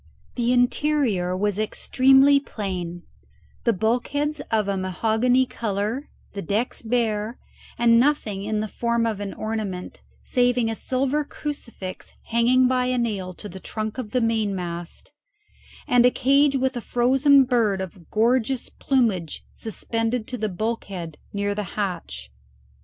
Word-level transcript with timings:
The 0.33 0.51
interior 0.51 1.37
was 1.37 1.59
extremely 1.59 2.39
plain: 2.39 3.03
the 3.65 3.71
bulkheads 3.71 4.39
of 4.49 4.67
a 4.67 4.75
mahogany 4.75 5.45
colour, 5.45 6.09
the 6.33 6.41
decks 6.41 6.81
bare, 6.81 7.37
and 7.77 7.99
nothing 7.99 8.43
in 8.43 8.61
the 8.61 8.67
form 8.67 9.05
of 9.05 9.19
an 9.19 9.31
ornament 9.35 10.01
saving 10.23 10.71
a 10.71 10.75
silver 10.75 11.23
crucifix 11.23 12.15
hanging 12.29 12.67
by 12.67 12.85
a 12.87 12.97
nail 12.97 13.35
to 13.35 13.47
the 13.47 13.59
trunk 13.59 13.99
of 13.99 14.09
the 14.09 14.21
mainmast, 14.21 15.11
and 15.87 16.03
a 16.03 16.09
cage 16.09 16.55
with 16.55 16.75
a 16.75 16.81
frozen 16.81 17.43
bird 17.43 17.79
of 17.79 18.09
gorgeous 18.09 18.69
plumage 18.69 19.43
suspended 19.53 20.27
to 20.29 20.37
the 20.39 20.49
bulkhead 20.49 21.19
near 21.31 21.53
the 21.53 21.77
hatch. 21.77 22.31